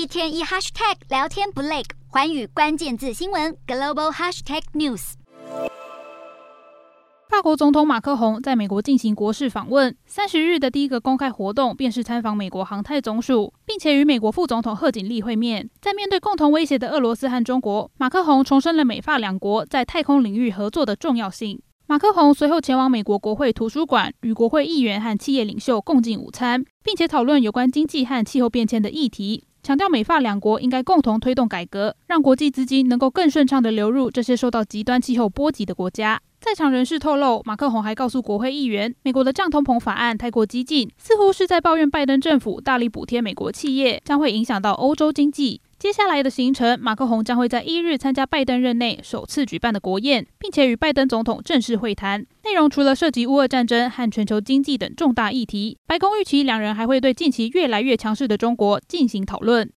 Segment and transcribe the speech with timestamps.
[0.00, 5.12] 一天一 hashtag 聊天不累，环宇关键字新闻 global hashtag news。
[7.28, 15.68] 法国总统马克宏在美国进行国事访问，三十日的第一个公开活动便是参访美国航太总署，并且与美国副总统贺锦丽会面。
[15.82, 21.60] 在面对共同威胁的俄罗斯和中国，马克宏重申了美法两国在太空领域合作的重要性。
[21.86, 36.20] 马克宏随后前往美国国会图书馆，与国会议员和企业领袖共进午餐，并且讨论有关经济和气候变迁的议题，强调美法两国应该共同推动改革，让国际资金能够更顺畅地流入这些受到极端气候波及的国家。
[36.40, 45.60] 在场人士透露，马克宏还告诉国会议员，美国的降通膨法案太过激进，似乎是在抱怨拜登政府大力补贴美国企业，将会影响到欧洲经济。
[45.80, 52.26] 接下来的行程，马克宏将会在一日参加拜登任内首次举办的国宴，并且与拜登总统正式会谈。
[52.44, 59.70] 内容除了涉及乌俄战争和全球经济等重大议题，白宫预期两人还会对近期越来越强势的中国进行讨论。